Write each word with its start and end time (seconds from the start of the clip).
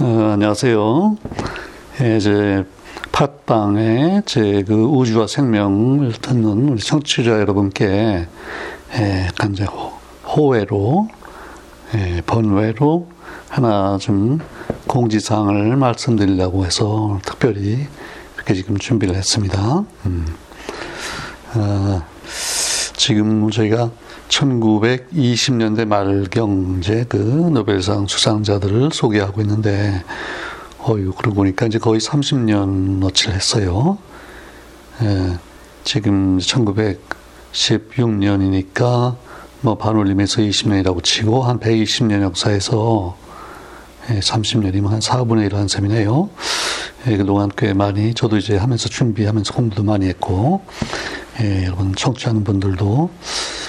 어, 0.00 0.30
안녕하세요. 0.32 1.16
예, 2.00 2.18
제 2.18 2.64
팟빵에 3.12 4.22
제 4.26 4.64
그 4.66 4.74
우주와 4.74 5.26
생명을 5.28 6.12
듣는 6.20 6.68
우리 6.68 6.80
청취자 6.80 7.30
여러분께 7.38 8.26
예, 8.96 9.28
간제 9.38 9.66
호외로 10.26 11.08
예, 11.94 12.22
번외로 12.26 13.08
하나 13.48 13.96
좀 13.98 14.40
공지사항을 14.88 15.76
말씀드리려고 15.76 16.64
해서 16.66 17.20
특별히 17.24 17.86
이렇게 18.34 18.54
지금 18.54 18.76
준비를 18.76 19.14
했습니다. 19.14 19.84
음. 20.06 20.26
어, 21.54 22.02
지금 22.96 23.48
저희가 23.50 23.90
1920년대 24.28 25.86
말경 25.86 26.76
이제 26.78 27.04
그 27.08 27.16
노벨상 27.16 28.06
수상자들을 28.06 28.90
소개하고 28.92 29.40
있는데 29.42 30.04
어유 30.88 31.12
그러고 31.12 31.34
보니까 31.36 31.66
이제 31.66 31.78
거의 31.78 32.00
30년 32.00 33.04
어치를 33.04 33.34
했어요. 33.34 33.98
예, 35.02 35.38
지금 35.82 36.38
1916년이니까 36.38 39.16
뭐 39.60 39.76
반올림에서 39.76 40.42
20년이라고 40.42 41.02
치고 41.02 41.42
한 41.42 41.58
120년 41.58 42.22
역사에서 42.22 43.16
예, 44.10 44.20
30년이면 44.20 44.88
한 44.88 45.00
4분의 45.00 45.46
1 45.46 45.54
한 45.54 45.66
셈이네요. 45.68 46.28
예, 47.06 47.16
그동안 47.16 47.50
꽤 47.56 47.72
많이 47.72 48.12
저도 48.14 48.36
이제 48.36 48.56
하면서 48.56 48.88
준비하면서 48.88 49.54
공부도 49.54 49.84
많이 49.84 50.06
했고 50.06 50.62
예, 51.40 51.64
여러분 51.64 51.94
청취하는 51.94 52.44
분들도 52.44 53.10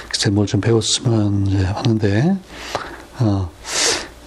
글쎄 0.10 0.30
뭘 0.30 0.46
좀 0.46 0.62
배웠으면 0.62 1.48
하는데 1.48 2.38
어, 3.20 3.50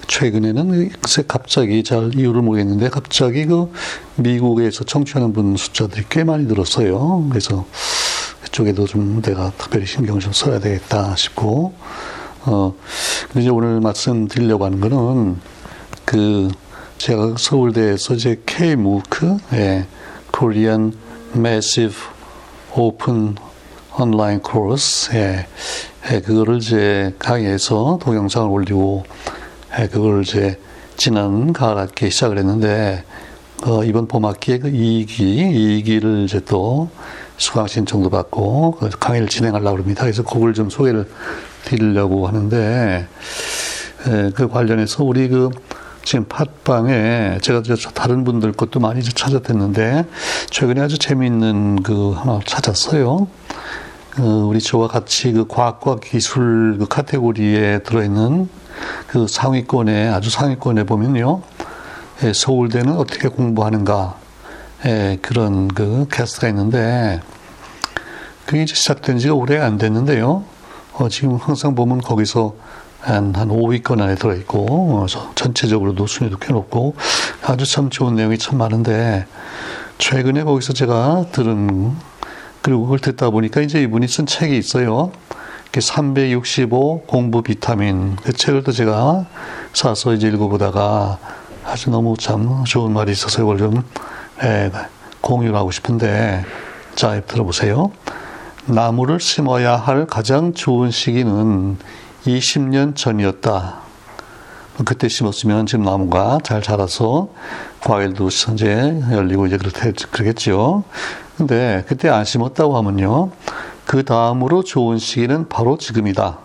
최근에는 0.09 0.89
글쎄 1.01 1.23
갑자기 1.29 1.85
잘 1.85 2.15
이유를 2.15 2.43
모르겠는데 2.43 2.89
갑자기 2.89 3.47
그 3.47 3.71
미국에서 4.17 4.85
청취하는 4.85 5.33
분 5.33 5.57
숫자들이 5.57 6.05
꽤 6.09 6.25
많이 6.25 6.45
늘었어요. 6.45 7.27
그래서 7.29 7.67
그쪽에도 8.43 8.87
좀 8.87 9.21
내가 9.23 9.53
특별히 9.59 9.87
신경을 9.87 10.21
좀 10.21 10.33
써야 10.33 10.59
되겠다 10.59 11.15
싶고 11.17 11.75
어 12.47 12.75
이제 13.37 13.49
오늘 13.51 13.81
말씀드리려고 13.81 14.65
하는 14.65 14.81
거는 14.81 15.37
그 16.05 16.49
제가 16.97 17.35
서울대에서 17.39 18.15
이제 18.15 18.43
K 18.47 18.75
무크 18.77 19.37
예, 19.53 19.87
Korean 20.37 20.95
Massive 21.37 21.97
Open 22.79 23.35
온라인 23.99 24.39
코러스, 24.39 25.13
예, 25.15 25.49
예, 26.13 26.21
그거를 26.21 26.59
이제 26.59 27.13
강의에서 27.19 27.99
동영상을 28.01 28.49
올리고, 28.49 29.03
예, 29.81 29.89
그걸 29.89 30.23
이제 30.23 30.61
지난 30.97 31.53
가을 31.53 31.77
학기에 31.77 32.09
시작을 32.09 32.39
했는데, 32.39 33.03
어, 33.67 33.83
이번 33.83 34.07
봄 34.07 34.25
학기에 34.27 34.59
그 34.59 34.71
2기, 34.71 35.83
2기를 35.83 36.25
이제 36.25 36.41
또 36.45 36.89
수강 37.37 37.67
신청도 37.67 38.11
받고, 38.11 38.77
그 38.79 38.91
강의를 38.91 39.27
진행하려고 39.27 39.79
합니다. 39.79 40.03
그래서 40.03 40.23
그걸 40.23 40.55
좀 40.55 40.71
소개를 40.71 41.09
드리려고 41.65 42.29
하는데, 42.29 43.09
예, 44.07 44.31
그 44.37 44.49
관련해서 44.49 45.03
우리 45.03 45.29
그 45.29 45.51
지금 46.09 46.25
팟빵에 46.25 47.37
제가 47.43 47.61
다른 47.93 48.25
분들 48.25 48.53
것도 48.53 48.81
많이 48.81 49.03
찾아댔는데 49.03 50.07
최근에 50.49 50.81
아주 50.81 50.97
재미있는 50.97 51.83
그 51.83 52.13
하나 52.13 52.41
찾았어요. 52.47 53.29
어, 54.19 54.23
우리 54.49 54.59
저와 54.59 54.89
같이 54.89 55.33
그 55.33 55.47
과학과 55.47 55.97
기술 56.03 56.79
그 56.79 56.89
카테고리에 56.89 57.81
들어있는 57.81 58.49
그 59.09 59.29
상위권에 59.29 60.09
아주 60.09 60.31
상위권에 60.31 60.85
보면요. 60.85 61.43
예, 62.23 62.33
서울대는 62.33 62.97
어떻게 62.97 63.29
공부하는가 63.29 64.17
예, 64.87 65.19
그런 65.21 65.69
그 65.69 66.07
캐스트가 66.11 66.49
있는데 66.49 67.21
그게 68.47 68.65
시작된 68.65 69.19
지가 69.19 69.35
오래 69.35 69.59
안 69.59 69.77
됐는데요. 69.77 70.43
어, 70.95 71.11
지금 71.11 71.37
항상 71.37 71.75
보면 71.75 72.01
거기서 72.01 72.55
한, 73.01 73.35
한 73.35 73.49
5위권 73.49 74.01
안에 74.01 74.17
들어있고, 74.17 74.67
어, 75.03 75.07
전체적으로도 75.35 76.07
순위도 76.07 76.39
꽤 76.39 76.53
높고, 76.53 76.95
아주 77.43 77.65
참 77.71 77.91
좋은 77.91 78.17
내용이 78.17 78.39
참 78.39 78.59
많은데, 78.59 79.27
최근에 79.99 80.45
거기서 80.45 80.73
제가 80.73 81.27
들은 81.33 81.97
그리고 82.63 82.83
그걸 82.83 82.99
듣다 82.99 83.31
보니까 83.31 83.61
이제 83.61 83.83
이분이 83.83 84.09
쓴 84.09 84.27
책이 84.27 84.57
있어요. 84.57 85.13
365 85.81 87.03
공부 87.07 87.43
비타민. 87.43 88.17
그 88.17 88.33
책을 88.33 88.65
또 88.65 88.73
제가 88.73 89.27
사서 89.73 90.13
이제 90.13 90.27
읽어보다가 90.29 91.19
아주 91.65 91.91
너무 91.91 92.17
참 92.19 92.65
좋은 92.65 92.93
말이 92.93 93.13
있어서 93.13 93.43
이걸 93.43 93.59
좀 93.59 93.85
예, 94.43 94.73
공유를 95.21 95.57
하고 95.57 95.71
싶은데 95.71 96.45
자, 96.95 97.21
들어보세요. 97.21 97.93
나무를 98.67 99.21
심어야 99.21 99.77
할 99.77 100.07
가장 100.07 100.53
좋은 100.53 100.91
시기는 100.91 101.79
20년 102.27 102.97
전이었다. 102.97 103.81
그때 104.85 105.09
심었으면 105.09 105.67
지금 105.67 105.85
나무가 105.85 106.39
잘 106.45 106.63
자라서 106.63 107.29
과일도 107.81 108.29
이제 108.29 109.01
열리고 109.11 109.47
이제 109.47 109.57
그렇겠죠. 109.57 110.85
근데 111.37 111.85
그때 111.89 112.09
안 112.09 112.25
심었다고 112.25 112.77
하면요. 112.77 113.31
그 113.87 114.05
다음으로 114.05 114.63
좋은 114.63 114.99
시기는 114.99 115.49
바로 115.49 115.79
지금이다. 115.79 116.39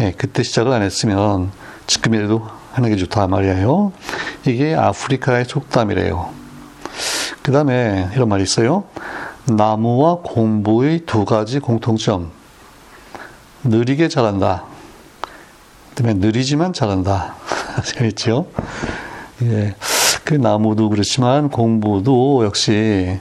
예, 0.00 0.12
그때 0.16 0.42
시작을 0.42 0.72
안 0.72 0.82
했으면 0.82 1.50
지금이라도 1.86 2.46
하는 2.72 2.90
게 2.90 2.96
좋다 2.96 3.28
말이에요. 3.28 3.92
이게 4.46 4.74
아프리카의 4.74 5.44
속담이래요. 5.44 6.30
그 7.42 7.52
다음에 7.52 8.08
이런 8.14 8.28
말이 8.28 8.42
있어요. 8.42 8.84
나무와 9.46 10.18
공부의 10.22 11.00
두 11.06 11.24
가지 11.24 11.60
공통점. 11.60 12.30
느리게 13.64 14.08
자란다. 14.08 14.64
그 15.94 16.02
다음에 16.02 16.14
느리지만 16.14 16.72
자란다. 16.72 17.36
재밌죠? 17.84 18.46
예. 19.42 19.74
그 20.24 20.34
나무도 20.34 20.88
그렇지만 20.88 21.50
공부도 21.50 22.44
역시 22.44 23.18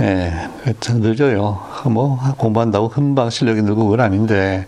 예, 0.00 0.32
느려요. 0.88 1.60
뭐 1.90 2.18
공부한다고 2.38 2.88
금방 2.88 3.28
실력이 3.28 3.62
늘고 3.62 3.84
그건 3.84 4.00
아닌데 4.00 4.66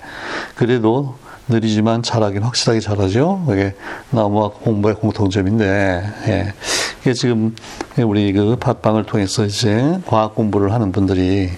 그래도 0.54 1.16
느리지만 1.48 2.02
잘하긴 2.02 2.42
확실하게 2.42 2.80
잘하죠. 2.80 3.46
이게 3.50 3.74
나무와 4.10 4.50
공부의 4.50 4.96
공통점인데 4.96 6.04
예. 6.28 6.54
이게 7.00 7.14
지금 7.14 7.54
우리 7.98 8.32
그 8.32 8.56
팟빵을 8.56 9.04
통해서 9.04 9.44
이제 9.44 9.98
과학 10.06 10.34
공부를 10.34 10.72
하는 10.72 10.92
분들이 10.92 11.50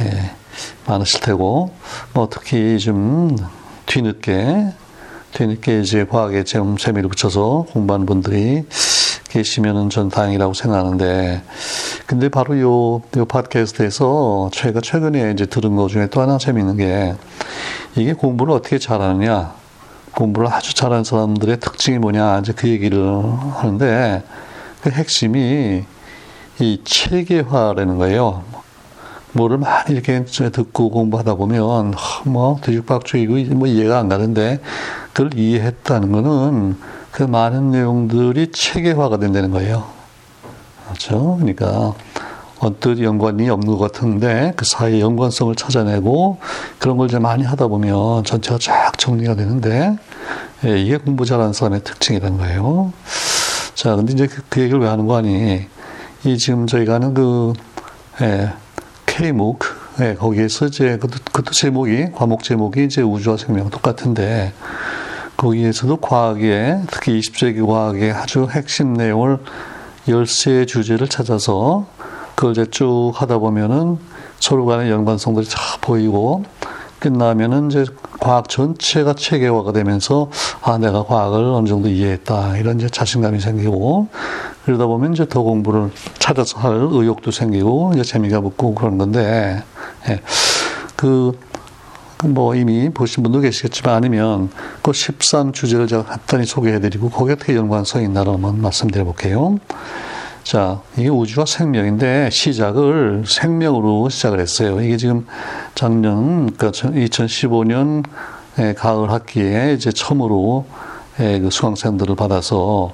예, 0.00 0.30
많으실 0.86 1.20
테고 1.20 1.74
뭐 2.12 2.28
특히 2.30 2.78
좀 2.78 3.36
뒤늦게 3.86 4.72
뒤늦게 5.32 5.80
이제 5.80 6.04
과학에 6.04 6.44
좀 6.44 6.76
재미를 6.76 7.08
붙여서 7.08 7.66
공부하는 7.72 8.06
분들이 8.06 8.64
계시면은 9.34 9.90
전 9.90 10.08
다행이라고 10.08 10.54
생각하는데, 10.54 11.42
근데 12.06 12.28
바로 12.28 12.60
요, 12.60 13.02
요 13.16 13.24
팟캐스트에서 13.24 14.50
제가 14.52 14.80
최근에 14.80 15.32
이제 15.32 15.44
들은 15.44 15.74
것 15.74 15.88
중에 15.88 16.06
또 16.06 16.20
하나 16.20 16.38
재밌는 16.38 16.76
게, 16.76 17.14
이게 17.96 18.12
공부를 18.12 18.54
어떻게 18.54 18.78
잘하느냐, 18.78 19.52
공부를 20.14 20.52
아주 20.52 20.72
잘하는 20.74 21.02
사람들의 21.02 21.58
특징이 21.58 21.98
뭐냐, 21.98 22.38
이제 22.38 22.52
그 22.52 22.68
얘기를 22.68 23.02
하는데, 23.54 24.22
그 24.82 24.90
핵심이 24.90 25.84
이 26.60 26.80
체계화라는 26.84 27.98
거예요. 27.98 28.44
뭐를 29.34 29.58
많이 29.58 29.92
이렇게 29.92 30.24
듣고 30.24 30.90
공부하다 30.90 31.34
보면, 31.34 31.94
뭐, 32.24 32.58
뒤죽박죽이고, 32.62 33.54
뭐 33.54 33.66
이해가 33.68 33.98
안 33.98 34.08
가는데, 34.08 34.60
그걸 35.12 35.38
이해했다는 35.38 36.12
거는 36.12 36.76
그 37.10 37.22
많은 37.22 37.70
내용들이 37.70 38.50
체계화가 38.50 39.18
된다는 39.18 39.50
거예요. 39.50 39.84
그렇죠? 40.86 41.36
그러니까 41.36 41.94
어떤 42.58 42.98
연관이 43.00 43.48
없는 43.50 43.76
것 43.76 43.78
같은데 43.78 44.52
그 44.56 44.64
사이의 44.64 45.00
연관성을 45.00 45.54
찾아내고 45.54 46.38
그런 46.78 46.96
걸 46.96 47.08
이제 47.08 47.18
많이 47.18 47.44
하다 47.44 47.68
보면 47.68 48.24
전체가 48.24 48.58
쫙 48.58 48.98
정리가 48.98 49.34
되는데 49.34 49.96
예, 50.64 50.80
이게 50.80 50.96
공부 50.96 51.24
잘하는 51.24 51.52
사람의 51.52 51.84
특징이라는 51.84 52.38
거예요. 52.38 52.92
자, 53.74 53.96
근데 53.96 54.12
이제 54.14 54.26
그, 54.26 54.42
그 54.48 54.60
얘기를 54.62 54.80
왜 54.80 54.88
하는 54.88 55.06
거 55.06 55.16
아니? 55.16 55.66
이 56.24 56.38
지금 56.38 56.66
저희가 56.66 56.94
하는 56.94 57.12
그 57.12 57.52
예, 58.22 58.50
K목. 59.14 59.60
예, 60.00 60.14
거기에서 60.14 60.66
이제 60.66 60.96
그것도, 60.96 61.22
그것도 61.26 61.52
제목이 61.52 62.06
과목 62.16 62.42
제목이 62.42 62.84
이제 62.84 63.00
우주와 63.00 63.36
생명 63.36 63.70
똑같은데 63.70 64.52
거기에서도 65.36 65.98
과학의 65.98 66.82
특히 66.90 67.20
20세기 67.20 67.64
과학의 67.64 68.10
아주 68.10 68.48
핵심 68.50 68.94
내용을 68.94 69.38
열세 70.08 70.66
주제를 70.66 71.06
찾아서 71.06 71.86
그걸 72.34 72.52
이제 72.52 72.66
쭉 72.68 73.12
하다 73.14 73.38
보면은 73.38 73.98
서로 74.40 74.66
간의 74.66 74.90
연관성들이 74.90 75.46
잘 75.46 75.60
보이고 75.80 76.44
끝나면은 77.04 77.70
이제 77.70 77.84
과학 78.18 78.48
전체가 78.48 79.12
체계화가 79.12 79.72
되면서 79.72 80.30
아 80.62 80.78
내가 80.78 81.04
과학을 81.04 81.38
어느 81.38 81.68
정도 81.68 81.88
이해했다 81.88 82.56
이런 82.56 82.78
이제 82.78 82.88
자신감이 82.88 83.40
생기고 83.40 84.08
그러다 84.64 84.86
보면 84.86 85.12
이제 85.12 85.28
더 85.28 85.42
공부를 85.42 85.90
찾아서 86.18 86.58
할 86.60 86.88
의욕도 86.90 87.30
생기고 87.30 87.92
이제 87.94 88.02
재미가 88.02 88.40
붙고 88.40 88.74
그런 88.74 88.96
건데 88.98 89.62
예. 90.08 90.20
그. 90.96 91.38
뭐 92.22 92.54
이미 92.54 92.88
보신 92.88 93.22
분도 93.22 93.40
계시겠지만 93.40 93.96
아니면 93.96 94.48
그 94.80 94.92
13주제를 94.92 95.86
제가 95.86 96.04
간단히 96.04 96.46
소개해드리고 96.46 97.10
거기에 97.10 97.34
어떻게 97.34 97.54
연관성이 97.54 98.06
있나를 98.06 98.32
한번 98.32 98.62
말씀드려 98.62 99.04
볼게요. 99.04 99.58
자, 100.44 100.82
이게 100.98 101.08
우주와 101.08 101.46
생명인데 101.46 102.28
시작을 102.30 103.24
생명으로 103.26 104.10
시작을 104.10 104.40
했어요. 104.40 104.78
이게 104.82 104.98
지금 104.98 105.26
작년, 105.74 106.52
그러니까 106.54 106.70
2015년 106.70 108.04
가을 108.76 109.10
학기에 109.10 109.72
이제 109.72 109.90
처음으로 109.90 110.66
그 111.16 111.48
수강생들을 111.50 112.14
받아서 112.16 112.92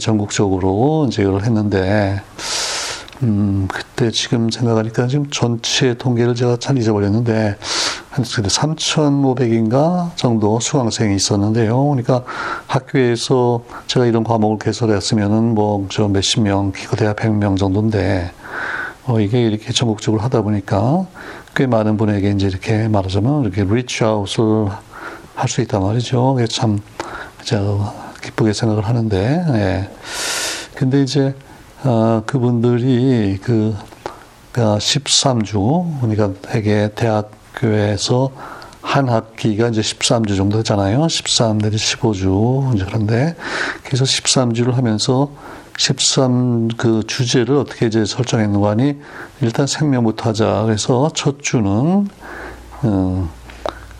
전국적으로 0.00 1.06
이제 1.08 1.22
이걸 1.22 1.44
했는데, 1.44 2.22
음, 3.22 3.68
그때 3.68 4.10
지금 4.10 4.50
생각하니까 4.50 5.06
지금 5.06 5.30
전체 5.30 5.94
통계를 5.94 6.34
제가 6.34 6.56
잘 6.56 6.76
잊어버렸는데, 6.76 7.56
한 8.10 8.24
3,500인가 8.24 10.16
정도 10.16 10.58
수강생이 10.58 11.14
있었는데요. 11.14 11.84
그러니까 11.84 12.24
학교에서 12.66 13.62
제가 13.86 14.06
이런 14.06 14.24
과목을 14.24 14.58
개설했으면은 14.58 15.54
뭐 15.54 15.86
저 15.90 16.08
몇십 16.08 16.42
명, 16.42 16.72
기껏해야 16.72 17.14
100명 17.14 17.56
정도인데, 17.56 18.32
어, 19.06 19.20
이게 19.20 19.42
이렇게 19.42 19.72
전국적으로 19.72 20.22
하다 20.22 20.42
보니까 20.42 21.06
꽤 21.54 21.66
많은 21.66 21.96
분에게 21.96 22.30
이제 22.30 22.46
이렇게 22.48 22.88
말하자면 22.88 23.42
이렇게 23.44 23.64
리치아웃을 23.64 24.68
할 25.36 25.48
수 25.48 25.60
있단 25.62 25.80
말이죠. 25.82 26.34
그게 26.34 26.46
참, 26.46 26.80
제가 27.44 27.94
기쁘게 28.22 28.52
생각을 28.52 28.86
하는데, 28.86 29.44
예. 29.54 29.88
근데 30.74 31.02
이제, 31.02 31.34
어, 31.84 32.22
그분들이 32.26 33.38
그, 33.42 33.74
13주, 34.52 36.00
그러니까 36.00 36.32
되게 36.42 36.90
대학 36.94 37.30
교회에서 37.56 38.30
한 38.82 39.08
학기가 39.08 39.68
이제 39.68 39.80
13주 39.80 40.36
정도 40.36 40.58
되잖아요. 40.58 41.06
13 41.08 41.58
내지 41.58 41.76
15주. 41.76 42.74
이제 42.74 42.84
그런데 42.86 43.36
그래서 43.84 44.04
13주를 44.04 44.72
하면서 44.72 45.30
13 45.78 46.68
그 46.76 47.02
주제를 47.06 47.56
어떻게 47.56 47.86
이제 47.86 48.04
설정했는가 48.04 48.70
하니 48.70 48.98
일단 49.40 49.66
생명부터 49.66 50.30
하자. 50.30 50.62
그래서 50.64 51.10
첫 51.14 51.40
주는 51.42 52.08
음, 52.84 53.28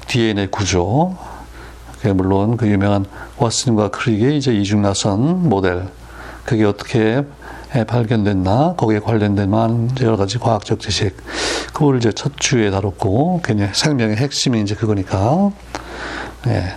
DNA 0.08 0.48
구조. 0.48 1.16
물론 2.14 2.56
그 2.56 2.66
유명한 2.66 3.04
왓슨과 3.38 3.90
크릭의 3.90 4.38
이제 4.38 4.52
이중나선 4.52 5.48
모델. 5.48 5.86
그게 6.44 6.64
어떻게 6.64 7.22
발견됐나? 7.86 8.74
거기에 8.76 8.98
관련된 8.98 9.48
많은 9.48 9.90
여러 10.00 10.16
가지 10.16 10.38
과학적 10.38 10.80
지식. 10.80 11.16
그걸 11.72 11.98
이제 11.98 12.12
첫 12.12 12.32
주에 12.36 12.70
다뤘고 12.70 13.40
그냥 13.42 13.70
생명의 13.72 14.16
핵심이 14.16 14.60
이제 14.60 14.74
그거니까. 14.74 15.52
네. 16.44 16.74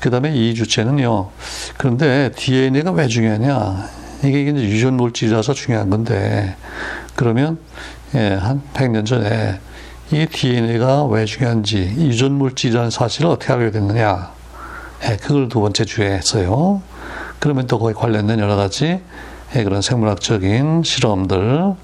그 0.00 0.10
다음에 0.10 0.34
이 0.34 0.54
주체는요. 0.54 1.30
그런데 1.78 2.30
DNA가 2.36 2.90
왜 2.92 3.08
중요하냐? 3.08 3.88
이게 4.24 4.42
이제 4.42 4.62
유전 4.62 4.94
물질이라서 4.94 5.54
중요한 5.54 5.90
건데. 5.90 6.56
그러면 7.14 7.58
예, 8.14 8.34
한 8.34 8.62
100년 8.74 9.06
전에 9.06 9.58
이 10.12 10.26
DNA가 10.26 11.06
왜 11.06 11.24
중요한지 11.24 11.94
유전 11.98 12.32
물질이라는 12.32 12.90
사실을 12.90 13.30
어떻게 13.30 13.52
알게 13.52 13.70
됐느냐? 13.70 14.32
예, 15.08 15.16
그걸 15.16 15.48
두 15.48 15.60
번째 15.60 15.84
주에 15.84 16.12
했어요. 16.12 16.82
그러면 17.38 17.66
또 17.66 17.78
거기에 17.78 17.94
관련된 17.94 18.38
여러 18.38 18.56
가지 18.56 18.84
예, 18.86 19.00
그런 19.52 19.82
생물학적인 19.82 20.82
실험들 20.84 21.74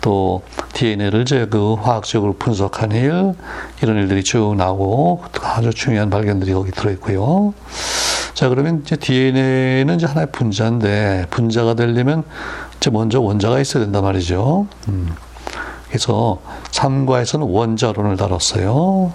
또 0.00 0.42
DNA를 0.74 1.22
이제 1.22 1.46
그 1.48 1.74
화학적으로 1.74 2.34
분석한 2.34 2.92
일 2.92 3.34
이런 3.80 3.96
일들이 3.96 4.24
쭉 4.24 4.56
나오고 4.56 5.22
아주 5.40 5.70
중요한 5.72 6.10
발견들이 6.10 6.52
거기 6.52 6.72
들어있고요. 6.72 7.54
자 8.34 8.48
그러면 8.48 8.82
이제 8.84 8.96
DNA는 8.96 9.96
이제 9.96 10.06
하나의 10.06 10.32
분자인데 10.32 11.26
분자가 11.30 11.74
되려면 11.74 12.24
이제 12.76 12.90
먼저 12.90 13.20
원자가 13.20 13.60
있어야 13.60 13.84
된단 13.84 14.02
말이죠. 14.02 14.66
음. 14.88 15.14
그래서 15.88 16.40
3과에서는 16.70 17.52
원자론을 17.52 18.16
다뤘어요. 18.16 19.12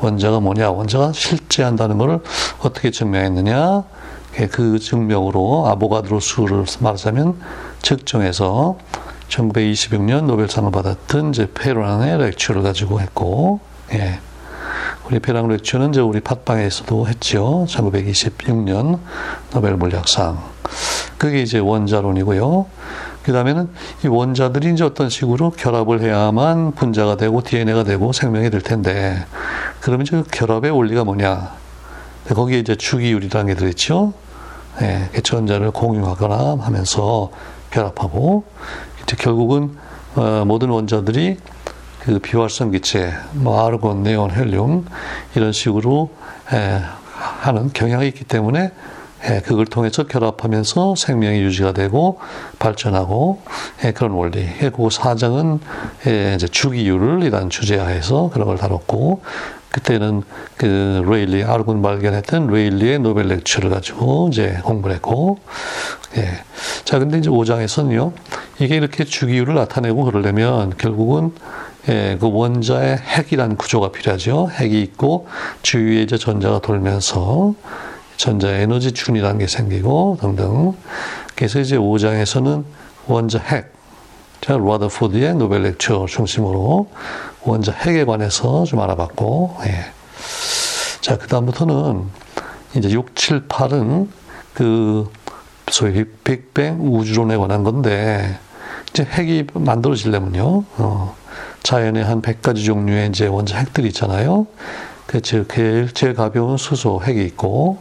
원자가 0.00 0.40
뭐냐? 0.40 0.70
원자가 0.70 1.12
실제한다는 1.12 1.98
것을 1.98 2.20
어떻게 2.60 2.90
증명했느냐? 2.90 3.82
예, 4.38 4.46
그 4.46 4.78
증명으로 4.78 5.66
아보가드로 5.66 6.20
수를 6.20 6.64
말하자면 6.78 7.40
측정해서 7.82 8.78
1926년 9.28 10.24
노벨상을 10.24 10.70
받았던 10.70 11.30
이제 11.30 11.48
페랑의 11.52 12.18
렉처를 12.18 12.62
가지고 12.62 13.00
했고, 13.00 13.60
예. 13.92 14.20
우리 15.06 15.18
페랑 15.18 15.48
렉처는 15.48 15.90
이제 15.90 16.00
우리 16.00 16.20
팟빵에서도 16.20 17.08
했죠. 17.08 17.66
1926년 17.68 19.00
노벨 19.52 19.76
물리학상. 19.76 20.38
그게 21.18 21.42
이제 21.42 21.58
원자론이고요. 21.58 22.66
그 23.22 23.32
다음에는 23.32 23.68
이 24.04 24.08
원자들이 24.08 24.72
이제 24.72 24.84
어떤 24.84 25.10
식으로 25.10 25.50
결합을 25.50 26.00
해야만 26.00 26.72
분자가 26.72 27.16
되고 27.16 27.42
DNA가 27.42 27.84
되고 27.84 28.12
생명이 28.12 28.50
될 28.50 28.60
텐데, 28.60 29.24
그러면 29.80 30.06
그 30.06 30.22
결합의 30.30 30.70
원리가 30.70 31.04
뭐냐? 31.04 31.59
거기에 32.28 32.58
이제 32.58 32.76
주기율이라는 32.76 33.46
게 33.46 33.54
들어있죠. 33.54 34.12
예, 34.82 35.08
개체원자를 35.12 35.72
공유하거나 35.72 36.58
하면서 36.60 37.30
결합하고, 37.70 38.44
이제 39.02 39.16
결국은 39.16 39.76
어, 40.16 40.44
모든 40.46 40.70
원자들이 40.70 41.38
그 42.00 42.18
비활성 42.18 42.70
기체, 42.70 43.12
뭐 43.32 43.64
아르곤, 43.64 44.02
네온, 44.02 44.30
헬륨 44.30 44.86
이런 45.34 45.52
식으로 45.52 46.10
에, 46.52 46.80
하는 47.40 47.70
경향이 47.72 48.08
있기 48.08 48.24
때문에 48.24 48.72
에, 49.22 49.40
그걸 49.42 49.66
통해서 49.66 50.06
결합하면서 50.06 50.94
생명이 50.96 51.40
유지가 51.40 51.72
되고 51.72 52.18
발전하고 52.58 53.42
에, 53.84 53.92
그런 53.92 54.12
원리. 54.12 54.48
그 54.58 54.88
사장은 54.90 55.60
에, 56.06 56.34
이제 56.34 56.48
주기율을 56.48 57.22
이런 57.22 57.50
주제하에서 57.50 58.30
그런 58.32 58.46
걸 58.46 58.56
다뤘고 58.56 59.22
그때는 59.70 60.22
그 60.56 61.02
레일리 61.06 61.44
아르곤 61.44 61.80
발견했던 61.82 62.48
레일리의 62.48 62.98
노벨 62.98 63.28
lecture를 63.28 63.70
가지고 63.70 64.28
이제 64.32 64.58
공부를 64.64 64.96
했고 64.96 65.38
예. 66.16 66.42
자 66.84 66.98
근데 66.98 67.18
이제 67.18 67.30
5장에서는요 67.30 68.12
이게 68.58 68.76
이렇게 68.76 69.04
주기율을 69.04 69.54
나타내고 69.54 70.04
그러려면 70.04 70.76
결국은 70.76 71.32
예, 71.88 72.18
그 72.20 72.28
원자의 72.30 72.98
핵이라는 72.98 73.56
구조가 73.56 73.92
필요하죠 73.92 74.50
핵이 74.52 74.82
있고 74.82 75.28
주위에 75.62 76.02
이제 76.02 76.18
전자가 76.18 76.58
돌면서 76.58 77.54
전자 78.16 78.50
에너지 78.50 78.92
준위라는 78.92 79.38
게 79.38 79.46
생기고 79.46 80.18
등등 80.20 80.74
그래서 81.36 81.60
이제 81.60 81.78
5장에서는 81.78 82.64
원자 83.06 83.38
핵 83.38 83.79
자, 84.40 84.56
로더포드의 84.56 85.34
노벨 85.34 85.62
lecture 85.64 86.06
중심으로 86.08 86.88
원자 87.42 87.72
핵에 87.72 88.04
관해서 88.04 88.64
좀 88.64 88.80
알아봤고, 88.80 89.56
예. 89.66 89.84
자, 91.02 91.18
그다음부터는 91.18 92.04
이제 92.74 92.90
6, 92.90 93.14
7, 93.14 93.48
8은 93.48 94.08
그 94.54 95.10
소위 95.70 96.04
빅뱅 96.24 96.80
우주론에 96.80 97.36
관한 97.36 97.64
건데, 97.64 98.38
이제 98.88 99.04
핵이 99.04 99.44
만들어지려면요, 99.52 100.64
어, 100.78 101.16
자연의 101.62 102.02
한 102.02 102.22
100가지 102.22 102.64
종류의 102.64 103.10
이제 103.10 103.26
원자 103.26 103.58
핵들이 103.58 103.88
있잖아요. 103.88 104.46
그 105.06 105.20
제일, 105.20 105.92
제일 105.92 106.14
가벼운 106.14 106.56
수소 106.56 107.02
핵이 107.04 107.22
있고, 107.26 107.78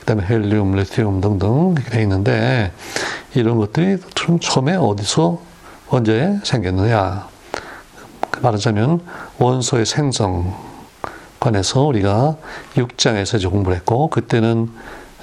그 0.00 0.06
다음에 0.06 0.24
헬륨, 0.24 0.74
리튬 0.74 1.20
등등 1.20 1.74
이렇게 1.76 1.90
돼 1.90 2.02
있는데, 2.02 2.72
이런 3.34 3.58
것들이 3.58 3.98
처음에 4.40 4.74
어디서 4.74 5.47
언제 5.90 6.38
생겼느냐? 6.44 7.28
말하자면 8.42 9.00
원소의 9.38 9.86
생성 9.86 10.54
관해서 11.40 11.82
우리가 11.82 12.36
6장에서 12.74 13.38
이제 13.38 13.48
공부를 13.48 13.76
했고 13.76 14.08
그때는 14.08 14.70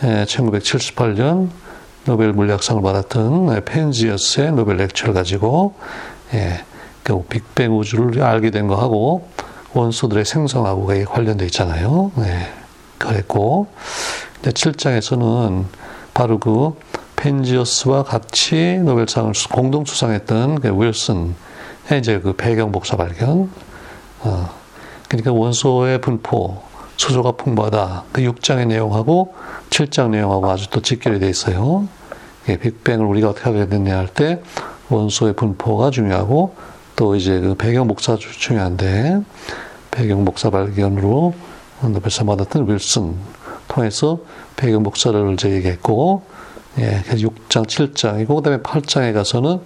1978년 0.01 1.49
노벨 2.05 2.33
물리학상을 2.33 2.81
받았던 2.81 3.63
펜지어스의 3.65 4.51
노벨 4.53 4.77
lecture를 4.77 5.13
가지고 5.13 5.75
예, 6.33 6.63
그 7.03 7.21
빅뱅 7.23 7.77
우주를 7.77 8.23
알게 8.23 8.51
된 8.51 8.67
거하고 8.67 9.29
원소들의 9.73 10.25
생성하고 10.25 10.87
관련돼 11.05 11.45
있잖아요. 11.45 12.11
네, 12.15 12.47
그랬고 12.97 13.67
7장에서는 14.41 15.65
바로 16.13 16.39
그 16.39 16.73
펜지어스와 17.25 18.03
같이 18.03 18.77
노벨상을 18.83 19.33
공동 19.51 19.83
수상했던 19.83 20.59
그 20.61 20.69
윌슨 20.79 21.33
이제 21.97 22.19
그 22.19 22.33
배경 22.33 22.71
복사 22.71 22.95
발견, 22.97 23.49
어, 24.19 24.49
그러니까 25.09 25.31
원소의 25.31 26.01
분포, 26.01 26.61
수소가 26.97 27.31
풍부하다. 27.31 28.03
그 28.11 28.21
6장의 28.21 28.67
내용하고 28.67 29.33
7장 29.71 30.11
내용하고 30.11 30.51
아주 30.51 30.69
또 30.69 30.83
직결이 30.83 31.19
돼 31.19 31.27
있어요. 31.27 31.87
예, 32.47 32.57
빅뱅을 32.57 33.03
우리가 33.03 33.29
어떻게 33.29 33.49
하게 33.49 33.69
됐냐 33.69 33.97
할 33.97 34.07
때 34.07 34.43
원소의 34.89 35.33
분포가 35.33 35.89
중요하고 35.89 36.53
또 36.95 37.15
이제 37.15 37.39
그 37.39 37.55
배경 37.55 37.87
목사 37.87 38.15
중요한데 38.17 39.21
배경 39.89 40.23
목사 40.23 40.51
발견으로 40.51 41.33
노벨상 41.81 42.27
받았던 42.27 42.69
윌슨 42.69 43.15
통해서 43.67 44.19
배경 44.55 44.83
목사를 44.83 45.33
이제 45.33 45.49
얘기했고 45.49 46.34
예, 46.79 47.01
그래서 47.05 47.27
6장, 47.27 47.65
7장이고 47.65 48.35
그 48.35 48.41
다음에 48.41 48.57
8장에 48.61 49.13
가서는 49.13 49.59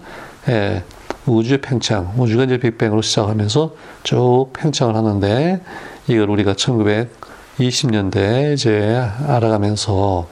예, 0.50 0.84
우주의 1.25 1.60
팽창, 1.62 2.13
우주가 2.18 2.44
이제 2.44 2.58
빅뱅으로 2.58 3.01
시작하면서 3.01 3.75
쭉 4.04 4.48
팽창을 4.54 4.96
하는데 4.96 5.62
이걸 6.08 6.30
우리가 6.30 6.54
1920년대 6.54 8.54
이제 8.54 9.04
알아가면서 9.28 10.28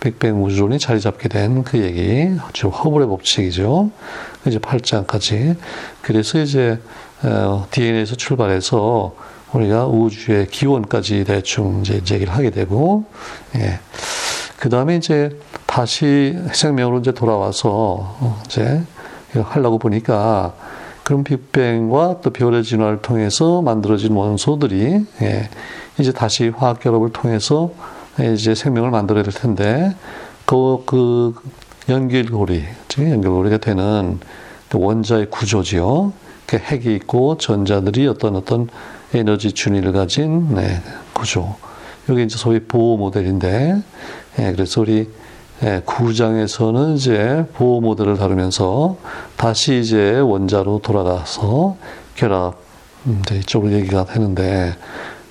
빅뱅 0.00 0.42
우주론이 0.42 0.78
자리 0.78 1.00
잡게 1.00 1.28
된 1.28 1.62
그 1.62 1.78
얘기, 1.78 2.30
즉 2.54 2.68
허블의 2.68 3.06
법칙이죠. 3.08 3.90
이제 4.46 4.58
8장까지. 4.58 5.56
그래서 6.00 6.40
이제 6.40 6.78
어, 7.22 7.66
DNA에서 7.70 8.16
출발해서 8.16 9.14
우리가 9.52 9.86
우주의 9.86 10.46
기원까지 10.46 11.24
대충 11.24 11.82
이제 11.82 12.00
얘기를 12.14 12.32
하게 12.32 12.50
되고, 12.50 13.04
예. 13.56 13.78
그 14.56 14.70
다음에 14.70 14.96
이제 14.96 15.36
다시 15.70 16.36
생명으로 16.52 16.98
이제 16.98 17.12
돌아와서 17.12 18.16
어, 18.18 18.42
이제 18.44 18.82
하려고 19.40 19.78
보니까 19.78 20.52
그런 21.04 21.22
빅뱅과 21.22 22.22
또 22.22 22.30
비올의 22.30 22.64
진화를 22.64 23.02
통해서 23.02 23.62
만들어진 23.62 24.10
원소들이 24.10 25.06
예, 25.22 25.48
이제 25.96 26.10
다시 26.10 26.48
화학 26.48 26.80
결합을 26.80 27.12
통해서 27.12 27.70
이제 28.34 28.56
생명을 28.56 28.90
만들어야 28.90 29.22
될 29.22 29.32
텐데 29.32 29.94
그, 30.44 30.82
그 30.86 31.34
연결고리, 31.88 32.64
즉 32.88 33.08
연결고리가 33.08 33.58
되는 33.58 34.18
그 34.68 34.78
원자의 34.80 35.30
구조지요. 35.30 36.12
그 36.46 36.56
핵이 36.56 36.96
있고 36.96 37.36
전자들이 37.36 38.08
어떤 38.08 38.34
어떤 38.34 38.68
에너지 39.14 39.52
준위를 39.52 39.92
가진 39.92 40.52
네, 40.52 40.82
구조. 41.12 41.54
여기 42.08 42.24
이제 42.24 42.36
소위 42.36 42.58
보호 42.58 42.96
모델인데, 42.96 43.80
예, 44.40 44.52
그래서 44.52 44.80
우리 44.80 45.08
예, 45.62 45.82
9장에서는 45.84 46.96
이제 46.96 47.44
보호 47.52 47.82
모델을 47.82 48.16
다루면서 48.16 48.96
다시 49.36 49.80
이제 49.80 50.18
원자로 50.18 50.80
돌아가서 50.82 51.76
결합, 52.14 52.54
음, 53.06 53.20
이쪽으로 53.30 53.72
얘기가 53.72 54.06
되는데, 54.06 54.74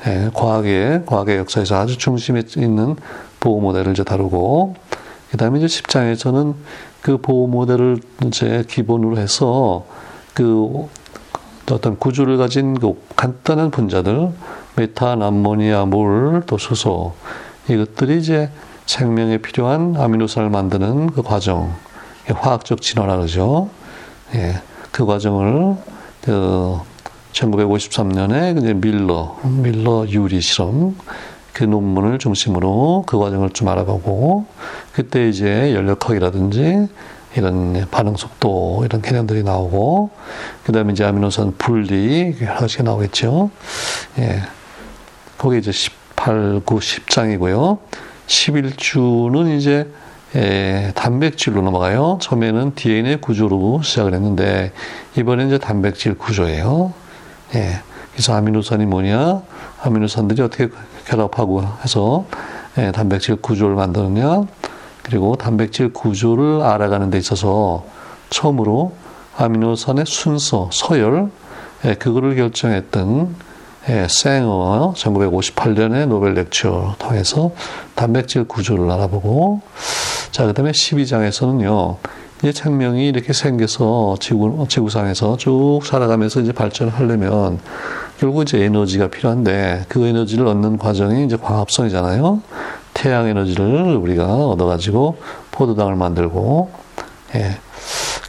예, 0.05 0.29
과학의, 0.31 1.07
과학의 1.07 1.37
역사에서 1.37 1.79
아주 1.79 1.97
중심에 1.97 2.43
있는 2.57 2.95
보호 3.39 3.59
모델을 3.59 3.93
이제 3.93 4.03
다루고, 4.03 4.75
그 5.31 5.37
다음에 5.37 5.57
이제 5.59 5.65
10장에서는 5.65 6.53
그 7.01 7.17
보호 7.17 7.47
모델을 7.47 7.97
이제 8.25 8.63
기본으로 8.67 9.17
해서 9.17 9.85
그 10.35 10.87
어떤 11.71 11.97
구조를 11.97 12.37
가진 12.37 12.79
그 12.79 13.01
간단한 13.15 13.71
분자들, 13.71 14.31
메탄, 14.75 15.23
암모니아, 15.23 15.85
물, 15.85 16.43
또 16.45 16.59
수소, 16.59 17.13
이것들이 17.67 18.19
이제 18.19 18.49
생명에 18.89 19.37
필요한 19.37 19.95
아미노산을 19.95 20.49
만드는 20.49 21.11
그 21.11 21.21
과정, 21.21 21.75
화학적 22.27 22.81
진화라 22.81 23.17
그러죠. 23.17 23.69
예, 24.33 24.63
그 24.91 25.05
과정을 25.05 25.75
그 26.23 26.79
1953년에 27.31 28.57
이제 28.57 28.73
밀러, 28.73 29.37
밀러 29.43 30.07
유리 30.09 30.41
실험 30.41 30.97
그 31.53 31.65
논문을 31.65 32.17
중심으로 32.17 33.03
그 33.05 33.19
과정을 33.19 33.51
좀 33.51 33.67
알아보고 33.67 34.47
그때 34.91 35.29
이제 35.29 35.75
연력학이라든지 35.75 36.87
이런 37.35 37.85
반응 37.91 38.15
속도 38.15 38.81
이런 38.85 39.03
개념들이 39.03 39.43
나오고 39.43 40.09
그다음에 40.65 40.93
이제 40.93 41.03
아미노산 41.03 41.57
분리 41.59 42.35
여러 42.41 42.55
가지가 42.55 42.81
나오겠죠. 42.81 43.51
예. 44.17 44.41
거기 45.37 45.59
이제 45.59 45.71
18, 45.71 46.61
9, 46.65 46.79
10장이고요. 46.79 47.77
11주는 48.29 49.57
이제 49.57 49.91
예, 50.35 50.91
단백질로 50.95 51.63
넘어가요. 51.63 52.19
처음에는 52.21 52.75
DNA 52.75 53.17
구조로 53.19 53.81
시작을 53.81 54.13
했는데 54.13 54.71
이번에 55.17 55.47
이제 55.47 55.57
단백질 55.57 56.15
구조예요. 56.17 56.93
예. 57.55 57.81
그래서 58.13 58.35
아미노산이 58.35 58.85
뭐냐? 58.85 59.41
아미노산들이 59.81 60.41
어떻게 60.43 60.69
결합하고 61.07 61.63
해서 61.83 62.25
예, 62.77 62.91
단백질 62.91 63.37
구조를 63.37 63.75
만드느냐? 63.75 64.43
그리고 65.01 65.35
단백질 65.35 65.91
구조를 65.91 66.61
알아가는 66.61 67.09
데 67.09 67.17
있어서 67.17 67.83
처음으로 68.29 68.93
아미노산의 69.37 70.05
순서, 70.05 70.69
서열, 70.71 71.31
예, 71.85 71.95
그거를 71.95 72.35
결정했던 72.35 73.35
예, 73.87 74.07
생어 74.09 74.93
1958년에 74.95 76.05
노벨 76.07 76.33
렉처 76.33 76.95
통해서 76.99 77.51
단백질 77.95 78.43
구조를 78.43 78.91
알아보고 78.91 79.61
자 80.31 80.45
그다음에 80.45 80.71
12장에서는요 80.71 81.97
이제 82.39 82.51
생명이 82.51 83.07
이렇게 83.07 83.33
생겨서 83.33 84.17
지구 84.19 84.65
지구상에서 84.67 85.37
쭉 85.37 85.81
살아가면서 85.83 86.41
이제 86.41 86.51
발전을 86.51 86.93
하려면 86.93 87.59
결국 88.19 88.43
이제 88.43 88.63
에너지가 88.63 89.09
필요한데 89.09 89.85
그 89.87 90.05
에너지를 90.05 90.47
얻는 90.47 90.77
과정이 90.77 91.25
이제 91.25 91.37
광합성이잖아요. 91.37 92.41
태양 92.93 93.27
에너지를 93.27 93.95
우리가 93.95 94.25
얻어가지고 94.47 95.17
포도당을 95.51 95.95
만들고 95.95 96.69
예. 97.35 97.57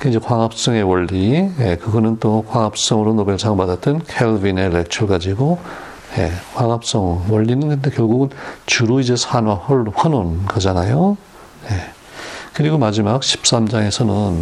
그 0.00 0.08
이제 0.08 0.18
광합성의 0.18 0.82
원리, 0.82 1.50
예, 1.60 1.76
그거는 1.76 2.16
또 2.20 2.42
광합성으로 2.48 3.12
노벨상 3.12 3.58
받았던 3.58 4.04
켈빈의 4.08 4.70
렉처 4.70 5.06
가지고 5.06 5.58
예, 6.16 6.32
광합성 6.54 7.26
원리는 7.28 7.68
근데 7.68 7.90
결국은 7.90 8.30
주로 8.64 9.00
이제 9.00 9.14
산화 9.14 9.60
환원 9.94 10.46
거잖아요. 10.46 11.18
예. 11.70 11.74
그리고 12.54 12.78
마지막 12.78 13.20
13장에서는 13.20 14.40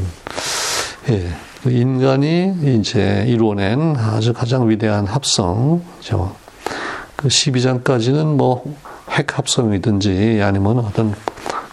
예, 1.10 1.28
그 1.64 1.72
인간이 1.72 2.54
이제 2.78 3.24
이루어낸 3.26 3.96
아주 3.96 4.32
가장 4.32 4.70
위대한 4.70 5.08
합성, 5.08 5.82
죠. 5.98 6.36
그 7.16 7.26
12장까지는 7.26 8.36
뭐 8.36 8.62
핵합성이든지 9.10 10.40
아니면 10.40 10.78
어떤 10.78 11.16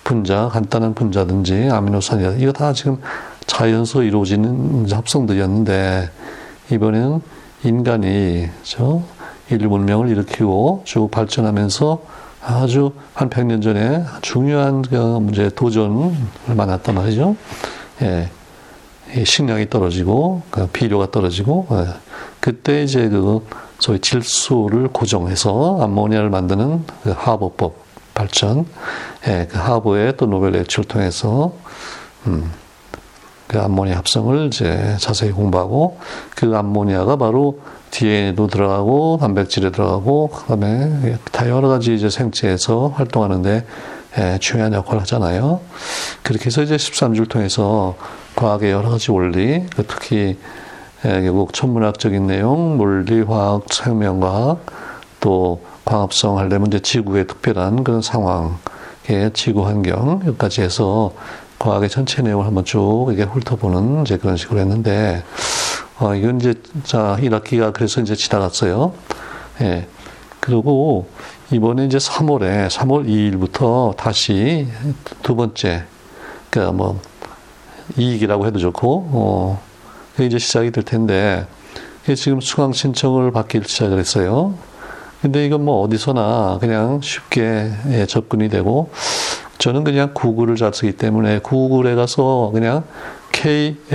분자, 0.04 0.50
간단한 0.52 0.96
분자든지 0.96 1.70
아미노산이 1.72 2.42
이거 2.42 2.52
다 2.52 2.74
지금 2.74 3.00
자연서 3.48 4.04
이루어지는 4.04 4.92
합성들이었는데 4.92 6.10
이번에는 6.72 7.22
인간이 7.64 8.50
저 8.64 9.02
인류 9.50 9.70
문명을 9.70 10.10
일으키고 10.10 10.82
쭉 10.86 11.10
발전하면서 11.12 12.02
아주 12.42 12.92
한 13.14 13.30
100년 13.30 13.62
전에 13.62 14.04
중요한 14.22 14.82
그 14.82 14.96
문제 14.96 15.50
도전을 15.50 16.12
만났단 16.48 16.96
말이죠. 16.96 17.36
예. 18.02 18.30
식량이 19.24 19.70
떨어지고 19.70 20.42
그 20.50 20.68
비료가 20.68 21.10
떨어지고 21.10 21.68
예. 21.72 21.88
그때 22.40 22.84
이제 22.84 23.08
그 23.10 23.46
소위 23.80 24.00
질소를 24.00 24.90
고정해서 24.90 25.82
암모니아를 25.82 26.30
만드는 26.30 26.84
그 27.04 27.14
하버법 27.16 27.86
발전, 28.14 28.66
예, 29.28 29.48
그 29.50 29.58
하버의 29.58 30.16
또 30.18 30.26
노벨 30.26 30.54
렉처를 30.54 30.88
통해서 30.88 31.54
음, 32.28 32.50
그 33.48 33.60
암모니아 33.60 33.98
합성을 33.98 34.48
이제 34.48 34.96
자세히 35.00 35.32
공부하고 35.32 35.98
그 36.36 36.56
암모니아가 36.56 37.16
바로 37.18 37.60
DNA도 37.92 38.48
들어가고 38.48 39.18
단백질에 39.22 39.72
들어가고 39.72 40.30
그다음에 40.30 41.18
다 41.32 41.50
여러 41.50 41.68
가지 41.68 41.94
이제 41.94 42.10
생체에서 42.10 42.90
활동하는데 42.96 43.66
예, 44.18 44.38
중요한 44.40 44.74
역할을 44.74 45.02
하잖아요. 45.02 45.60
그렇게 46.24 46.46
해서 46.46 46.62
이제 46.62 46.78
13주를 46.78 47.30
통해서 47.30 47.96
과학의 48.36 48.72
여러 48.72 48.90
가지 48.90 49.12
원리, 49.12 49.66
그 49.76 49.86
특히 49.86 50.38
예, 51.06 51.22
결국 51.22 51.54
천문학적인 51.54 52.26
내용, 52.26 52.78
물리, 52.78 53.22
화학, 53.22 53.66
생명과학, 53.72 54.66
또 55.20 55.62
광합성 55.84 56.38
하려면 56.38 56.68
이제 56.68 56.80
지구의 56.80 57.28
특별한 57.28 57.84
그런 57.84 58.02
상황, 58.02 58.58
의 59.08 59.32
지구 59.34 59.68
환경, 59.68 60.22
여기까지 60.26 60.62
해서 60.62 61.12
과학의 61.66 61.90
전체 61.90 62.22
내용을 62.22 62.46
한번 62.46 62.64
쭉 62.64 63.08
이게 63.12 63.24
훑어보는 63.24 64.04
이제 64.04 64.18
그런 64.18 64.38
식으로 64.38 64.60
했는데, 64.60 65.24
어, 65.98 66.14
이건 66.14 66.40
이제, 66.40 66.54
자, 66.84 67.18
1학기가 67.20 67.74
그래서 67.74 68.02
이제 68.02 68.14
지나갔어요. 68.14 68.94
예. 69.62 69.88
그리고 70.40 71.08
이번에 71.52 71.86
이제 71.86 71.98
3월에, 71.98 72.70
3월 72.70 73.08
2일부터 73.08 73.98
다시 73.98 74.68
두 75.24 75.36
번째, 75.36 75.86
그 76.52 76.60
뭐, 76.60 77.02
이익이라고 77.98 78.46
해도 78.46 78.60
좋고, 78.60 79.10
어, 79.14 79.62
그게 80.12 80.28
이제 80.28 80.38
시작이 80.38 80.70
될 80.70 80.84
텐데, 80.84 81.48
지금 82.16 82.42
수강 82.42 82.74
신청을 82.74 83.32
받기 83.32 83.62
시작을 83.66 83.98
했어요. 83.98 84.54
근데 85.24 85.44
이건 85.44 85.66
뭐 85.66 85.82
어디서나 85.82 86.60
그냥 86.60 87.02
쉽게 87.02 87.72
예, 87.90 88.06
접근이 88.06 88.50
되고 88.50 88.92
저는 89.66 89.84
그냥 89.84 90.12
구글을 90.14 90.58
잘 90.58 90.72
쓰기 90.76 90.92
때문에 90.92 91.40
구글에 91.40 91.96
가서 91.96 92.52
그냥 92.54 92.84
KMOOC, 93.32 93.86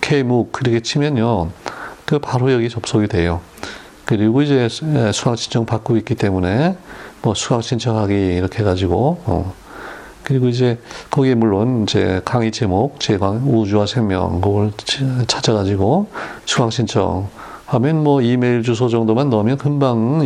KMOOC 0.00 0.52
그렇게 0.52 0.80
치면요. 0.80 1.50
그 2.06 2.18
바로 2.18 2.50
여기 2.50 2.70
접속이 2.70 3.08
돼요. 3.08 3.42
그리고 4.06 4.40
이제 4.40 4.70
예, 4.94 5.12
수강 5.12 5.36
신청 5.36 5.66
받고 5.66 5.98
있기 5.98 6.14
때문에 6.14 6.78
뭐 7.20 7.34
수강 7.34 7.60
신청하기 7.60 8.14
이렇게 8.14 8.60
해가지고 8.60 9.20
어. 9.26 9.52
그리고 10.22 10.48
이제 10.48 10.78
거기에 11.10 11.34
물론 11.34 11.82
이제 11.82 12.22
강의 12.24 12.52
제목 12.52 12.98
제강 12.98 13.46
우주와 13.46 13.84
생명 13.84 14.40
그걸 14.40 14.72
찾아가지고 15.26 16.08
수강 16.46 16.70
신청 16.70 17.28
하면 17.66 18.02
뭐 18.02 18.22
이메일 18.22 18.62
주소 18.62 18.88
정도만 18.88 19.28
넣으면 19.28 19.58
금방 19.58 20.22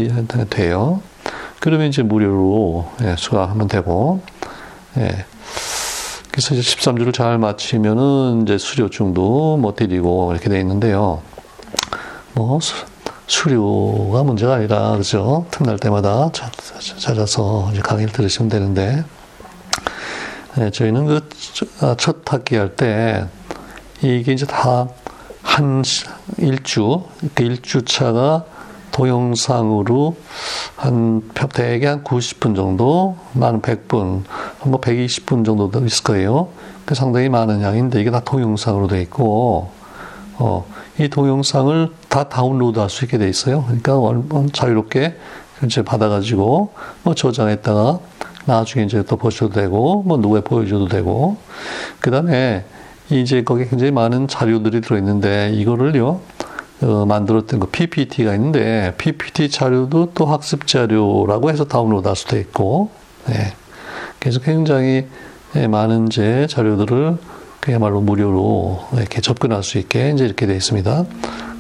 돼요. 0.49 1.01
그러면 1.61 1.89
이제 1.89 2.03
무료로 2.03 2.91
예, 3.03 3.17
수강하면 3.17 3.69
되고 3.69 4.23
예. 4.97 5.25
그래서 6.31 6.55
이제 6.55 6.63
13주를 6.63 7.13
잘 7.13 7.39
마치면은 7.39 8.43
이제 8.43 8.57
수료증도 8.57 9.57
뭐 9.59 9.75
드리고 9.75 10.33
이렇게 10.33 10.49
돼 10.49 10.61
있는데요. 10.61 11.23
뭐 12.35 12.61
수료가 13.27 14.23
문제가 14.23 14.55
아니라 14.55 14.97
그죠? 14.97 15.47
틈날 15.51 15.79
때마다 15.79 16.31
찾아서 16.99 17.69
이제 17.73 17.81
강의를 17.81 18.13
들으시면 18.13 18.49
되는데 18.49 19.05
네, 20.57 20.71
저희는 20.71 21.07
그첫 21.07 22.17
아, 22.29 22.33
학기 22.33 22.57
할 22.57 22.75
때 22.77 23.27
이게 24.03 24.33
이제 24.33 24.47
다 24.47 24.89
한 25.43 25.83
일주 26.39 27.03
그 27.35 27.43
일주차가 27.43 28.45
동영상으로 28.93 30.17
한 30.81 31.21
대개 31.53 31.87
한 31.87 32.03
90분 32.03 32.57
정도, 32.57 33.19
많은 33.35 33.61
100분, 33.61 34.23
뭐 34.65 34.81
120분 34.81 35.45
정도 35.45 35.71
있을 35.85 36.03
거예요. 36.03 36.49
그 36.87 36.95
상당히 36.95 37.29
많은 37.29 37.61
양인데 37.61 38.01
이게 38.01 38.11
다 38.11 38.21
동영상으로 38.21 38.89
돼 38.89 39.03
있고, 39.03 39.69
어, 40.39 40.65
이 40.99 41.09
동영상을 41.09 41.91
다 42.09 42.31
다운로드 42.31 42.79
할 42.79 42.89
수 42.89 43.05
있게 43.05 43.19
돼 43.19 43.29
있어요. 43.29 43.67
그러니까 43.67 43.93
자유롭게 44.55 45.17
이제 45.67 45.83
받아가지고 45.83 46.73
뭐 47.03 47.15
저장했다가 47.15 47.99
나중에 48.47 48.87
이제 48.87 49.03
또 49.03 49.17
보셔도 49.17 49.53
되고, 49.53 50.03
뭐 50.07 50.17
누구에 50.17 50.41
보여줘도 50.41 50.89
되고, 50.89 51.37
그 52.01 52.11
다음에 52.11 52.65
이제 53.11 53.45
거기에 53.45 53.67
굉장히 53.67 53.93
많은 53.93 54.29
자료들이 54.29 54.81
들어있는데 54.81 55.51
이거를요, 55.53 56.21
어, 56.83 57.05
만들었던 57.07 57.61
그 57.61 57.67
PPT가 57.67 58.35
있는데 58.35 58.95
PPT 58.97 59.51
자료도 59.51 60.13
또 60.15 60.27
학습 60.27 60.67
자료라고 60.67 61.51
해서 61.51 61.65
다운로드 61.65 62.09
할 62.09 62.17
수도 62.17 62.39
있고, 62.39 62.91
네. 63.27 63.55
그래서 64.19 64.41
굉장히 64.41 65.07
예, 65.57 65.67
많은 65.67 66.11
제 66.11 66.47
자료들을 66.49 67.19
그야말로 67.61 68.01
무료로 68.01 68.85
이렇게 68.95 69.21
접근할 69.21 69.63
수 69.63 69.79
있게 69.79 70.11
이제 70.11 70.25
이렇게 70.25 70.47
되어 70.47 70.57
있습니다. 70.57 71.05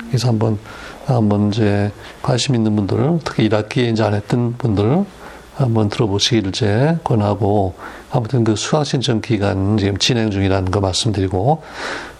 그래서 0.09 0.29
한번 0.29 0.59
한번 1.07 1.49
이제 1.49 1.91
관심 2.23 2.55
있는 2.55 2.77
분들, 2.77 3.21
특히 3.25 3.49
1학기에 3.49 3.93
이제 3.93 4.03
안 4.03 4.15
했던 4.15 4.55
분들 4.57 5.05
한번 5.57 5.89
들어보시기를 5.89 6.53
제 6.53 6.99
권하고 7.05 7.75
아무튼 8.11 8.45
그 8.45 8.57
수강 8.57 8.85
신청 8.85 9.21
기간 9.21 9.77
지금 9.77 9.99
진행 9.99 10.31
중이라는 10.31 10.71
거 10.71 10.81
말씀드리고 10.81 11.62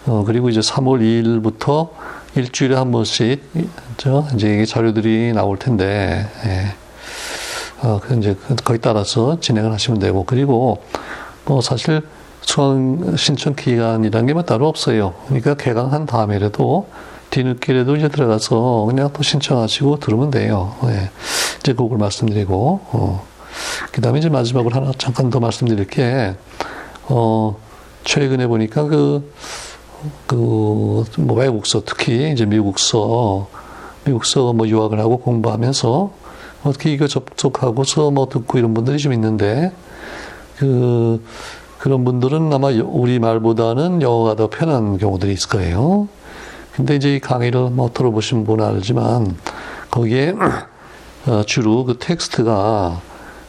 어 0.05 0.23
그리고 0.25 0.49
이제 0.49 0.59
3월 0.59 1.01
2일부터 1.01 1.89
일주일에 2.35 2.75
한 2.75 2.91
번씩 2.91 3.43
저 3.97 4.25
이제 4.35 4.65
자료들이 4.65 5.33
나올 5.33 5.57
텐데 5.57 6.27
예. 6.45 6.75
어, 7.83 7.99
그 8.01 8.15
이제 8.17 8.35
거기 8.63 8.79
따라서 8.79 9.39
진행을 9.39 9.71
하시면 9.71 9.99
되고 9.99 10.23
그리고 10.23 10.81
뭐 11.45 11.61
사실 11.61 12.01
수강 12.41 13.15
신청 13.17 13.55
기간이라는 13.55 14.27
게뭐 14.27 14.43
따로 14.43 14.67
없어요. 14.67 15.13
그러니까 15.27 15.55
개강한 15.55 16.05
다음에라도 16.05 16.87
뒤늦게라도 17.31 17.95
이제 17.95 18.07
들어가서 18.07 18.85
그냥 18.87 19.09
또 19.13 19.23
신청하시고 19.23 19.99
들으면 19.99 20.31
돼요. 20.31 20.75
예. 20.85 21.09
이제 21.59 21.73
그걸 21.73 21.97
말씀드리고 21.97 22.81
어. 22.91 23.25
그다음에 23.91 24.19
이제 24.19 24.29
마지막으로 24.29 24.73
하나 24.75 24.91
잠깐 24.97 25.29
더 25.29 25.39
말씀드릴 25.39 25.87
게 25.87 26.35
어, 27.03 27.57
최근에 28.03 28.47
보니까 28.47 28.83
그 28.83 29.31
그, 30.27 31.03
뭐 31.17 31.37
외국서, 31.37 31.83
특히 31.85 32.31
이제 32.31 32.45
미국서, 32.45 33.47
미국서 34.05 34.53
뭐 34.53 34.67
유학을 34.67 34.99
하고 34.99 35.17
공부하면서 35.17 36.11
어떻게 36.63 36.91
이거 36.91 37.07
접속하고서 37.07 38.11
뭐 38.11 38.27
듣고 38.27 38.57
이런 38.57 38.73
분들이 38.73 38.97
좀 38.97 39.13
있는데, 39.13 39.71
그, 40.57 41.23
그런 41.79 42.05
분들은 42.05 42.53
아마 42.53 42.67
우리 42.69 43.19
말보다는 43.19 44.01
영어가 44.01 44.35
더 44.35 44.49
편한 44.49 44.97
경우들이 44.97 45.33
있을 45.33 45.49
거예요. 45.49 46.07
근데 46.75 46.95
이제 46.95 47.15
이 47.15 47.19
강의를 47.19 47.71
뭐 47.71 47.91
들어보신 47.93 48.45
분은 48.45 48.63
알지만, 48.63 49.35
거기에 49.89 50.33
어, 51.27 51.43
주로 51.45 51.85
그 51.85 51.97
텍스트가 51.99 53.01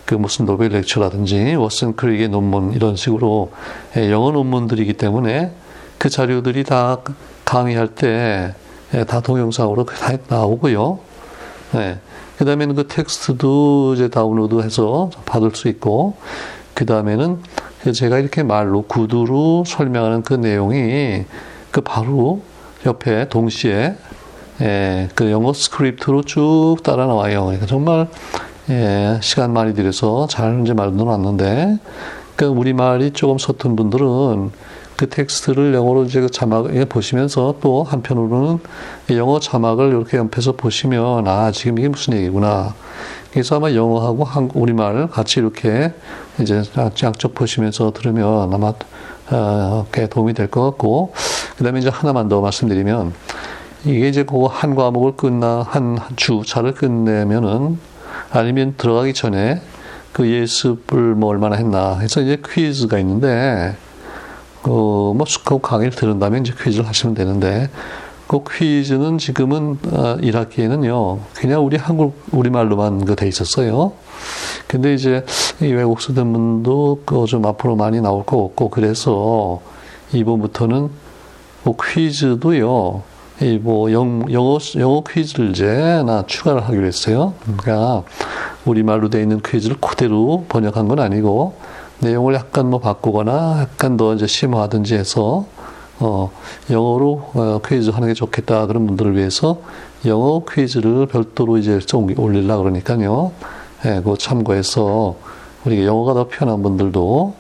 그 0.04 0.14
무슨 0.14 0.44
노벨 0.44 0.70
lecture라든지 0.70 1.54
워슨 1.54 1.96
크릭의 1.96 2.28
논문 2.28 2.72
이런 2.72 2.96
식으로 2.96 3.50
예, 3.96 4.10
영어 4.10 4.30
논문들이기 4.30 4.94
때문에 4.94 5.52
그 5.98 6.08
자료들이 6.08 6.64
다 6.64 6.98
강의할 7.44 7.88
때 7.88 8.32
다 8.32 8.54
예, 8.94 9.22
동영상으로 9.22 9.84
다 9.84 10.16
나오고요. 10.28 10.98
네. 11.72 11.98
그 12.38 12.44
다음에는 12.44 12.74
그 12.74 12.88
텍스트도 12.88 13.94
이제 13.94 14.08
다운로드해서 14.08 15.10
받을 15.24 15.54
수 15.54 15.68
있고, 15.68 16.16
그 16.74 16.86
다음에는 16.86 17.40
제가 17.94 18.18
이렇게 18.18 18.42
말로 18.42 18.82
구두로 18.82 19.64
설명하는 19.66 20.22
그 20.22 20.34
내용이 20.34 21.24
그 21.70 21.80
바로 21.80 22.42
옆에 22.84 23.28
동시에 23.28 23.96
예, 24.60 25.08
그 25.14 25.30
영어 25.30 25.52
스크립트로 25.52 26.22
쭉 26.22 26.76
따라 26.82 27.06
나와요. 27.06 27.44
그러니까 27.44 27.66
정말 27.66 28.08
예, 28.70 29.18
시간 29.22 29.52
많이 29.52 29.74
들여서 29.74 30.26
잘 30.28 30.62
이제 30.62 30.72
말도 30.72 31.04
놨는데, 31.04 31.78
그 32.36 32.46
우리 32.46 32.72
말이 32.72 33.12
조금 33.12 33.38
서툰 33.38 33.76
분들은 33.76 34.50
그 35.02 35.08
텍스트를 35.08 35.74
영어로 35.74 36.04
이제 36.04 36.20
그 36.20 36.30
자막에 36.30 36.84
보시면서 36.84 37.56
또 37.60 37.82
한편으로는 37.82 38.60
영어 39.10 39.40
자막을 39.40 39.88
이렇게 39.88 40.16
옆에서 40.16 40.52
보시면 40.52 41.26
아 41.26 41.50
지금 41.50 41.80
이게 41.80 41.88
무슨 41.88 42.14
얘기구나. 42.14 42.72
그래서 43.32 43.56
아마 43.56 43.74
영어하고 43.74 44.22
한국 44.22 44.62
우리말 44.62 45.08
같이 45.08 45.40
이렇게 45.40 45.92
이제 46.40 46.62
양쪽 47.02 47.34
보시면서 47.34 47.90
들으면 47.92 48.54
아마 48.54 48.74
어, 49.32 49.86
꽤 49.90 50.06
도움이 50.08 50.34
될 50.34 50.46
것 50.46 50.62
같고 50.70 51.14
그다음에 51.56 51.80
이제 51.80 51.88
하나만 51.88 52.28
더 52.28 52.40
말씀드리면 52.40 53.12
이게 53.84 54.08
이제 54.08 54.22
그 54.22 54.46
한 54.46 54.76
과목을 54.76 55.16
끝나 55.16 55.66
한 55.68 55.98
주차를 56.14 56.74
끝내면은 56.74 57.76
아니면 58.30 58.74
들어가기 58.78 59.14
전에 59.14 59.62
그 60.12 60.30
예습을 60.30 61.16
뭐 61.16 61.30
얼마나 61.30 61.56
했나 61.56 61.98
해서 61.98 62.20
이제 62.20 62.40
퀴즈가 62.46 63.00
있는데 63.00 63.74
어, 64.64 65.12
뭐, 65.16 65.24
그 65.44 65.60
강의를 65.60 65.92
들은다면 65.92 66.42
이제 66.42 66.52
퀴즈를 66.60 66.86
하시면 66.86 67.14
되는데, 67.14 67.68
그 68.28 68.40
퀴즈는 68.48 69.18
지금은, 69.18 69.78
어, 69.92 70.16
1학기에는요, 70.20 71.18
그냥 71.34 71.64
우리 71.64 71.76
한국, 71.76 72.16
우리말로만 72.30 73.04
그 73.04 73.14
돼 73.16 73.26
있었어요. 73.28 73.92
근데 74.68 74.94
이제 74.94 75.24
이 75.60 75.66
외국 75.66 76.00
쓰는 76.00 76.62
도그 76.62 77.26
좀 77.26 77.44
앞으로 77.44 77.76
많이 77.76 78.00
나올 78.00 78.24
것 78.24 78.40
같고, 78.42 78.70
그래서 78.70 79.60
이번부터는 80.12 80.90
뭐 81.64 81.76
퀴즈도요, 81.76 83.02
이뭐 83.42 83.92
영어, 83.92 84.24
영어 84.78 85.02
퀴즈를 85.02 85.50
이제 85.50 86.02
나 86.06 86.24
추가를 86.26 86.62
하기로 86.62 86.86
했어요. 86.86 87.34
그러니까 87.42 88.04
우리말로 88.64 89.10
돼 89.10 89.20
있는 89.20 89.40
퀴즈를 89.44 89.76
그대로 89.80 90.44
번역한 90.48 90.86
건 90.88 91.00
아니고, 91.00 91.54
내용을 92.02 92.34
약간 92.34 92.68
뭐 92.68 92.80
바꾸거나 92.80 93.60
약간 93.60 93.96
더 93.96 94.14
이제 94.14 94.26
심화하든지 94.26 94.94
해서 94.94 95.46
어, 96.00 96.30
영어로 96.68 97.30
어, 97.34 97.60
퀴즈 97.64 97.90
하는 97.90 98.08
게 98.08 98.14
좋겠다 98.14 98.66
그런 98.66 98.86
분들을 98.86 99.16
위해서 99.16 99.58
영어 100.04 100.42
퀴즈를 100.44 101.06
별도로 101.06 101.58
이제 101.58 101.78
좀 101.78 102.12
올리려 102.18 102.58
그러니까요. 102.58 103.32
예, 103.84 104.00
그 104.04 104.16
참고해서 104.18 105.16
우리가 105.64 105.84
영어가 105.84 106.14
더 106.14 106.28
편한 106.28 106.62
분들도 106.62 107.34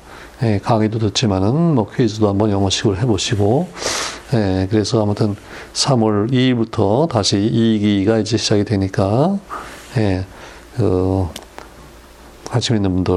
예, 0.44 0.60
강의도 0.62 0.98
듣지만은 1.00 1.74
뭐 1.74 1.88
퀴즈도 1.90 2.28
한번 2.28 2.50
영어식으로 2.50 2.96
해보시고 2.98 3.68
예, 4.34 4.68
그래서 4.70 5.02
아무튼 5.02 5.34
3월 5.74 6.30
2일부터 6.32 7.08
다시 7.08 7.36
2기가 7.36 8.20
이제 8.20 8.36
시작이 8.36 8.64
되니까 8.64 9.38
예, 9.96 10.24
그 10.76 11.26
관심 12.52 12.76
있는 12.76 12.92
분들 12.92 13.14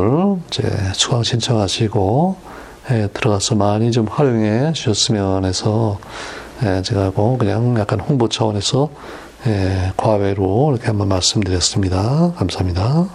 이제 0.47 0.63
수강 0.93 1.21
신청하시고 1.23 2.37
예, 2.91 3.09
들어가서 3.13 3.55
많이 3.55 3.91
좀 3.91 4.07
활용해 4.07 4.71
주셨으면 4.71 5.43
해서 5.43 5.99
예, 6.63 6.81
제가 6.81 7.11
뭐 7.13 7.37
그냥 7.37 7.77
약간 7.77 7.99
홍보 7.99 8.29
차원에서 8.29 8.89
예, 9.47 9.91
과외로 9.97 10.71
이렇게 10.71 10.87
한번 10.87 11.09
말씀드렸습니다. 11.09 12.31
감사합니다. 12.37 13.09